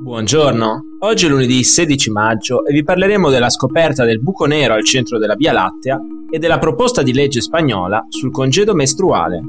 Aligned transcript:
Buongiorno, 0.00 0.98
oggi 1.00 1.26
è 1.26 1.28
lunedì 1.28 1.64
16 1.64 2.12
maggio 2.12 2.64
e 2.64 2.72
vi 2.72 2.84
parleremo 2.84 3.30
della 3.30 3.50
scoperta 3.50 4.04
del 4.04 4.20
buco 4.20 4.44
nero 4.44 4.74
al 4.74 4.84
centro 4.84 5.18
della 5.18 5.34
Via 5.34 5.50
Lattea 5.52 5.98
e 6.30 6.38
della 6.38 6.60
proposta 6.60 7.02
di 7.02 7.12
legge 7.12 7.40
spagnola 7.40 8.06
sul 8.08 8.30
congedo 8.30 8.76
mestruale. 8.76 9.42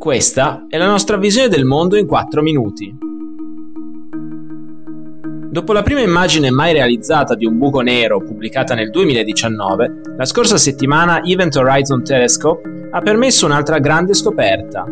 Questa 0.00 0.66
è 0.68 0.76
la 0.76 0.88
nostra 0.88 1.16
visione 1.16 1.46
del 1.46 1.64
mondo 1.64 1.96
in 1.96 2.08
4 2.08 2.42
minuti. 2.42 2.92
Dopo 5.48 5.72
la 5.72 5.82
prima 5.82 6.00
immagine 6.00 6.50
mai 6.50 6.72
realizzata 6.72 7.36
di 7.36 7.46
un 7.46 7.56
buco 7.56 7.82
nero 7.82 8.18
pubblicata 8.18 8.74
nel 8.74 8.90
2019, 8.90 10.00
la 10.16 10.24
scorsa 10.24 10.56
settimana 10.56 11.22
Event 11.22 11.54
Horizon 11.54 12.02
Telescope 12.02 12.88
ha 12.90 13.00
permesso 13.00 13.46
un'altra 13.46 13.78
grande 13.78 14.12
scoperta. 14.12 14.84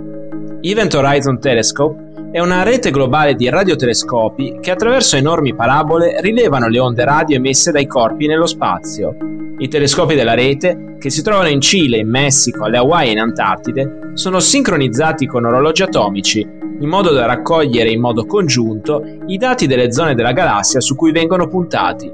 Event 0.61 0.95
Horizon 0.95 1.41
Telescope 1.41 2.08
è 2.31 2.41
una 2.41 2.63
rete 2.63 2.91
globale 2.91 3.35
di 3.35 3.49
radiotelescopi 3.49 4.59
che 4.61 4.71
attraverso 4.71 5.17
enormi 5.17 5.55
parabole 5.55 6.21
rilevano 6.21 6.69
le 6.69 6.79
onde 6.79 7.05
radio 7.05 7.37
emesse 7.37 7.73
dai 7.73 7.87
corpi 7.87 8.27
nello 8.27 8.45
spazio. 8.45 9.17
I 9.57 9.69
telescopi 9.69 10.15
della 10.15 10.35
rete, 10.35 10.97
che 10.99 11.09
si 11.09 11.23
trovano 11.23 11.49
in 11.49 11.63
Cile, 11.63 11.97
in 11.97 12.09
Messico, 12.09 12.65
alle 12.65 12.77
Hawaii 12.77 13.09
e 13.09 13.13
in 13.13 13.19
Antartide, 13.21 14.11
sono 14.13 14.41
sincronizzati 14.41 15.27
con 15.27 15.47
orologi 15.47 15.83
atomici, 15.83 16.47
in 16.81 16.89
modo 16.89 17.13
da 17.13 17.25
raccogliere 17.25 17.91
in 17.91 18.01
modo 18.01 18.27
congiunto 18.27 19.03
i 19.27 19.39
dati 19.39 19.67
delle 19.67 19.91
zone 19.91 20.15
della 20.15 20.33
galassia 20.33 20.81
su 20.81 20.95
cui 20.97 21.13
vengono 21.13 21.49
puntati. 21.49 22.13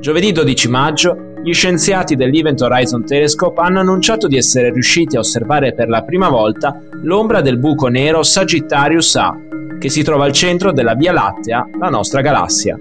Giovedì 0.00 0.32
12 0.32 0.68
maggio, 0.68 1.16
gli 1.44 1.52
scienziati 1.52 2.16
dell'Event 2.16 2.60
Horizon 2.60 3.04
Telescope 3.04 3.60
hanno 3.60 3.78
annunciato 3.78 4.26
di 4.26 4.36
essere 4.36 4.72
riusciti 4.72 5.16
a 5.16 5.20
osservare 5.20 5.72
per 5.72 5.88
la 5.88 6.02
prima 6.02 6.28
volta 6.28 6.80
l'ombra 7.02 7.40
del 7.40 7.58
buco 7.58 7.86
nero 7.86 8.22
Sagittarius 8.22 9.14
A, 9.16 9.36
che 9.82 9.90
si 9.90 10.04
trova 10.04 10.26
al 10.26 10.32
centro 10.32 10.70
della 10.70 10.94
Via 10.94 11.10
Lattea, 11.10 11.68
la 11.76 11.88
nostra 11.88 12.20
galassia. 12.20 12.78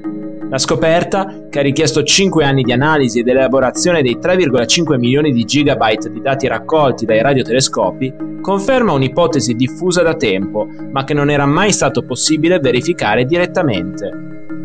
La 0.47 0.59
scoperta, 0.59 1.47
che 1.49 1.57
ha 1.57 1.63
richiesto 1.63 2.03
5 2.03 2.45
anni 2.45 2.61
di 2.61 2.71
analisi 2.71 3.21
ed 3.21 3.27
elaborazione 3.27 4.03
dei 4.03 4.19
3,5 4.21 4.99
milioni 4.99 5.31
di 5.31 5.43
gigabyte 5.43 6.11
di 6.11 6.21
dati 6.21 6.47
raccolti 6.47 7.05
dai 7.05 7.23
radiotelescopi, 7.23 8.13
conferma 8.39 8.91
un'ipotesi 8.91 9.55
diffusa 9.55 10.03
da 10.03 10.13
tempo, 10.13 10.67
ma 10.91 11.03
che 11.03 11.15
non 11.15 11.31
era 11.31 11.47
mai 11.47 11.71
stato 11.71 12.03
possibile 12.03 12.59
verificare 12.59 13.25
direttamente. 13.25 14.11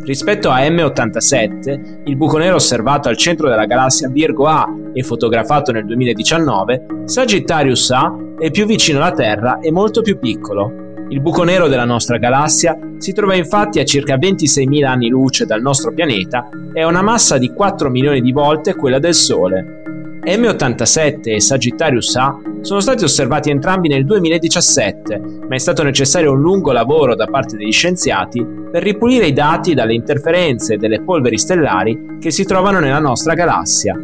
Rispetto 0.02 0.50
a 0.50 0.60
M87, 0.60 2.02
il 2.04 2.16
buco 2.16 2.36
nero 2.36 2.56
osservato 2.56 3.08
al 3.08 3.16
centro 3.16 3.48
della 3.48 3.64
galassia 3.64 4.10
Virgo 4.10 4.46
A 4.46 4.68
e 4.92 5.02
fotografato 5.02 5.72
nel 5.72 5.86
2019, 5.86 6.86
Sagittarius 7.06 7.90
A 7.92 8.14
è 8.38 8.50
più 8.50 8.66
vicino 8.66 8.98
alla 8.98 9.12
Terra 9.12 9.58
e 9.58 9.72
molto 9.72 10.02
più 10.02 10.18
piccolo, 10.18 10.84
il 11.08 11.20
buco 11.20 11.44
nero 11.44 11.68
della 11.68 11.84
nostra 11.84 12.18
galassia 12.18 12.76
si 12.98 13.12
trova 13.12 13.34
infatti 13.34 13.78
a 13.78 13.84
circa 13.84 14.16
26.000 14.16 14.84
anni 14.84 15.08
luce 15.08 15.46
dal 15.46 15.60
nostro 15.60 15.92
pianeta 15.92 16.48
e 16.72 16.82
ha 16.82 16.86
una 16.86 17.02
massa 17.02 17.38
di 17.38 17.52
4 17.52 17.90
milioni 17.90 18.20
di 18.20 18.32
volte 18.32 18.74
quella 18.74 18.98
del 18.98 19.14
Sole. 19.14 19.82
M87 20.24 21.34
e 21.34 21.40
Sagittarius 21.40 22.16
A 22.16 22.36
sono 22.62 22.80
stati 22.80 23.04
osservati 23.04 23.50
entrambi 23.50 23.86
nel 23.86 24.04
2017, 24.04 25.22
ma 25.48 25.54
è 25.54 25.58
stato 25.58 25.84
necessario 25.84 26.32
un 26.32 26.40
lungo 26.40 26.72
lavoro 26.72 27.14
da 27.14 27.26
parte 27.26 27.56
degli 27.56 27.70
scienziati 27.70 28.44
per 28.72 28.82
ripulire 28.82 29.26
i 29.26 29.32
dati 29.32 29.74
dalle 29.74 29.94
interferenze 29.94 30.76
delle 30.76 31.00
polveri 31.02 31.38
stellari 31.38 32.16
che 32.18 32.32
si 32.32 32.44
trovano 32.44 32.80
nella 32.80 32.98
nostra 32.98 33.34
galassia. 33.34 33.96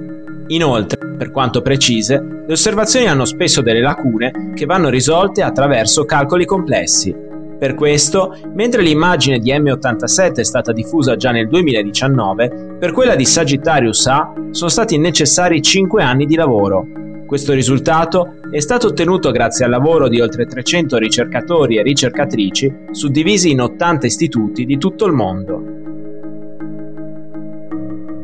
Inoltre, 0.48 0.98
per 1.16 1.30
quanto 1.30 1.62
precise, 1.62 2.20
le 2.46 2.52
osservazioni 2.52 3.06
hanno 3.06 3.24
spesso 3.24 3.62
delle 3.62 3.80
lacune 3.80 4.52
che 4.54 4.66
vanno 4.66 4.88
risolte 4.88 5.42
attraverso 5.42 6.04
calcoli 6.04 6.44
complessi. 6.44 7.14
Per 7.58 7.74
questo, 7.74 8.36
mentre 8.54 8.82
l'immagine 8.82 9.38
di 9.38 9.52
M87 9.52 10.34
è 10.34 10.44
stata 10.44 10.72
diffusa 10.72 11.14
già 11.14 11.30
nel 11.30 11.46
2019, 11.46 12.76
per 12.78 12.90
quella 12.90 13.14
di 13.14 13.24
Sagittarius 13.24 14.06
A 14.08 14.32
sono 14.50 14.68
stati 14.68 14.98
necessari 14.98 15.62
5 15.62 16.02
anni 16.02 16.27
di 16.27 16.34
lavoro. 16.34 16.84
Questo 17.24 17.52
risultato 17.52 18.34
è 18.50 18.58
stato 18.58 18.88
ottenuto 18.88 19.30
grazie 19.30 19.64
al 19.64 19.70
lavoro 19.70 20.08
di 20.08 20.20
oltre 20.20 20.44
300 20.44 20.98
ricercatori 20.98 21.78
e 21.78 21.83
ricercatrici 21.83 22.70
suddivisi 22.90 23.52
in 23.52 23.61
80 23.61 24.06
istituti 24.06 24.67
di 24.67 24.77
tutto 24.77 25.06
il 25.06 25.12
mondo. 25.12 25.71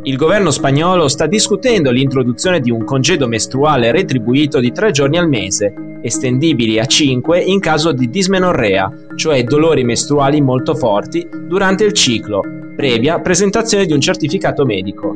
Il 0.08 0.16
governo 0.16 0.50
spagnolo 0.50 1.06
sta 1.06 1.26
discutendo 1.26 1.91
l'introduzione 1.91 2.60
di 2.60 2.70
un 2.70 2.82
congedo 2.82 3.28
mestruale 3.28 3.92
retribuito 3.92 4.58
di 4.58 4.72
tre 4.72 4.91
giorni 4.91 5.19
al 5.19 5.28
mese, 5.28 5.98
estendibili 6.00 6.78
a 6.78 6.86
5 6.86 7.38
in 7.38 7.60
caso 7.60 7.92
di 7.92 8.08
dismenorrea, 8.08 8.91
cioè 9.16 9.44
dolori 9.44 9.84
mestruali 9.84 10.41
molto 10.41 10.74
forti, 10.74 11.28
durante 11.46 11.84
il 11.84 11.92
ciclo, 11.92 12.42
previa 12.74 13.20
presentazione 13.20 13.84
di 13.84 13.92
un 13.92 14.00
certificato 14.00 14.64
medico. 14.64 15.14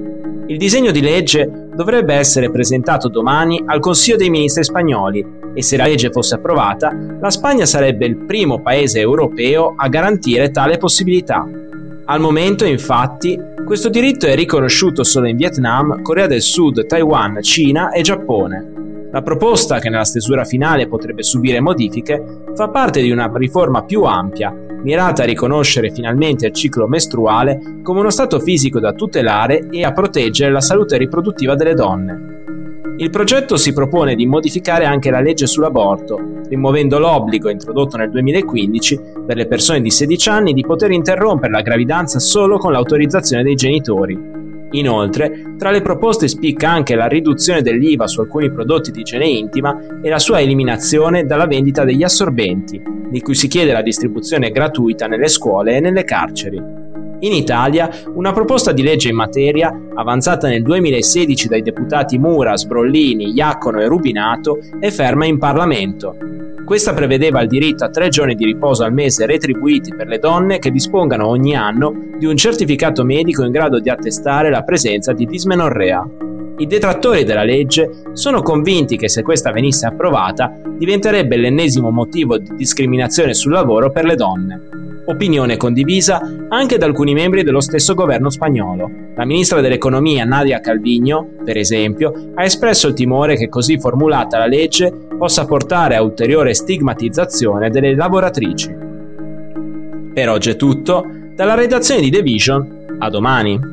Il 0.49 0.59
disegno 0.59 0.91
di 0.91 1.01
legge 1.01 1.71
dovrebbe 1.75 2.13
essere 2.13 2.51
presentato 2.51 3.09
domani 3.09 3.63
al 3.65 3.81
Consiglio 3.81 4.19
dei 4.19 4.29
Ministri 4.29 4.63
spagnoli 4.63 5.25
e 5.55 5.63
se 5.63 5.79
la 5.79 5.87
legge 5.87 6.11
fosse 6.11 6.35
approvata, 6.35 6.95
la 7.19 7.31
Spagna 7.31 7.65
sarebbe 7.65 8.05
il 8.05 8.27
primo 8.27 8.61
paese 8.61 9.01
europeo 9.01 9.73
a 9.75 9.89
garantire 9.89 10.51
tale 10.51 10.77
possibilità. 10.77 11.49
Al 12.05 12.21
momento, 12.21 12.67
infatti, 12.67 13.41
questo 13.73 13.89
diritto 13.89 14.27
è 14.27 14.35
riconosciuto 14.35 15.03
solo 15.03 15.29
in 15.29 15.37
Vietnam, 15.39 16.03
Corea 16.03 16.27
del 16.27 16.43
Sud, 16.43 16.85
Taiwan, 16.85 17.41
Cina 17.41 17.91
e 17.91 18.03
Giappone. 18.03 19.09
La 19.11 19.23
proposta, 19.23 19.79
che 19.79 19.89
nella 19.89 20.05
stesura 20.05 20.45
finale 20.45 20.87
potrebbe 20.87 21.23
subire 21.23 21.59
modifiche, 21.59 22.43
fa 22.55 22.69
parte 22.69 23.01
di 23.01 23.11
una 23.11 23.33
riforma 23.33 23.83
più 23.83 24.03
ampia, 24.03 24.55
mirata 24.83 25.23
a 25.23 25.27
riconoscere 25.27 25.91
finalmente 25.91 26.49
il 26.49 26.53
ciclo 26.53 26.87
mestruale 26.87 27.81
come 27.83 28.01
uno 28.01 28.11
stato 28.11 28.41
fisico 28.41 28.79
da 28.79 28.93
tutelare 28.93 29.69
e 29.71 29.85
a 29.85 29.93
proteggere 29.93 30.53
la 30.53 30.61
salute 30.61 30.99
riproduttiva 30.99 31.55
delle 31.55 31.73
donne. 31.73 32.32
Il 32.99 33.11
progetto 33.11 33.57
si 33.57 33.73
propone 33.73 34.15
di 34.15 34.27
modificare 34.27 34.85
anche 34.85 35.11
la 35.11 35.21
legge 35.21 35.47
sull'aborto, 35.47 36.43
rimuovendo 36.49 36.99
l'obbligo 36.99 37.49
introdotto 37.49 37.97
nel 37.97 38.11
2015 38.11 39.01
per 39.27 39.37
le 39.37 39.47
persone 39.47 39.81
di 39.81 39.91
16 39.91 40.29
anni 40.29 40.53
di 40.53 40.61
poter 40.61 40.91
interrompere 40.91 41.53
la 41.53 41.63
gravidanza 41.63 42.19
solo 42.19 42.59
con 42.59 42.73
l'autorizzazione 42.73 43.43
dei 43.43 43.55
genitori. 43.55 44.41
Inoltre, 44.73 45.55
tra 45.59 45.71
le 45.71 45.81
proposte 45.81 46.29
spicca 46.29 46.71
anche 46.71 46.95
la 46.95 47.07
riduzione 47.07 47.63
dell'IVA 47.63 48.07
su 48.07 48.21
alcuni 48.21 48.51
prodotti 48.51 48.91
di 48.91 49.01
igiene 49.01 49.27
intima 49.27 49.77
e 50.03 50.09
la 50.09 50.19
sua 50.19 50.41
eliminazione 50.41 51.25
dalla 51.25 51.47
vendita 51.47 51.85
degli 51.85 52.03
assorbenti, 52.03 52.83
di 53.11 53.21
cui 53.21 53.35
si 53.35 53.49
chiede 53.49 53.73
la 53.73 53.83
distribuzione 53.83 54.51
gratuita 54.51 55.07
nelle 55.07 55.29
scuole 55.29 55.77
e 55.77 55.81
nelle 55.81 56.05
carceri. 56.05 56.82
In 57.23 57.33
Italia, 57.33 57.89
una 58.15 58.33
proposta 58.33 58.73
di 58.73 58.83
legge 58.83 59.09
in 59.09 59.15
materia, 59.15 59.73
avanzata 59.95 60.49
nel 60.49 60.63
2016 60.63 61.47
dai 61.47 61.63
deputati 61.63 62.19
Mura, 62.19 62.57
Sbrollini, 62.57 63.33
Iaccono 63.33 63.81
e 63.81 63.87
Rubinato, 63.87 64.59
è 64.81 64.91
ferma 64.91 65.25
in 65.27 65.39
Parlamento. 65.39 66.17
Questa 66.65 66.93
prevedeva 66.95 67.41
il 67.41 67.47
diritto 67.47 67.85
a 67.85 67.91
tre 67.91 68.09
giorni 68.09 68.35
di 68.35 68.45
riposo 68.45 68.83
al 68.83 68.93
mese 68.93 69.25
retribuiti 69.27 69.95
per 69.95 70.09
le 70.09 70.19
donne 70.19 70.59
che 70.59 70.73
dispongano 70.73 71.29
ogni 71.29 71.55
anno 71.55 71.95
di 72.19 72.27
un 72.27 72.37
certificato 72.37 73.05
medico 73.05 73.45
in 73.45 73.53
grado 73.53 73.79
di 73.79 73.89
attestare 73.89 74.51
la 74.51 74.63
presenza 74.63 75.13
di 75.13 75.25
dismenorrea. 75.25 76.05
I 76.59 76.67
detrattori 76.67 77.25
della 77.25 77.45
legge 77.45 77.91
sono 78.13 78.43
convinti 78.43 78.97
che 78.97 79.09
se 79.09 79.23
questa 79.23 79.51
venisse 79.51 79.87
approvata 79.87 80.53
diventerebbe 80.79 81.37
l'ennesimo 81.37 81.91
motivo 81.91 82.39
di 82.39 82.55
discriminazione 82.57 83.35
sul 83.35 83.53
lavoro 83.53 83.91
per 83.91 84.05
le 84.05 84.15
donne 84.15 84.83
opinione 85.07 85.57
condivisa 85.57 86.21
anche 86.49 86.79
da 86.79 86.87
alcuni 86.87 87.15
membri 87.15 87.43
dello 87.43 87.61
stesso 87.61 87.95
governo 87.95 88.31
spagnolo. 88.31 88.91
La 89.15 89.25
ministra 89.25 89.61
dell'economia 89.61 90.25
Nadia 90.25 90.61
Calvino, 90.61 91.29
per 91.45 91.57
esempio, 91.57 92.33
ha 92.35 92.45
espresso 92.45 92.89
il 92.89 92.95
timore 92.95 93.37
che 93.37 93.49
così 93.49 93.79
formulata 93.79 94.39
la 94.39 94.47
legge 94.47 94.93
possa 95.17 95.45
portare 95.45 95.97
a 95.97 96.03
ulteriore 96.03 96.55
stigmatizzazione 96.55 97.71
delle 97.71 97.95
lavoratrici. 97.95 98.75
Per 100.15 100.29
oggi 100.29 100.51
è 100.51 100.57
tutto, 100.57 101.07
dalla 101.35 101.55
redazione 101.55 102.01
di 102.01 102.11
The 102.11 102.23
Vision, 102.23 102.97
a 102.99 103.09
domani. 103.09 103.72